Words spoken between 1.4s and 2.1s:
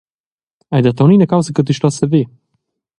che ti stos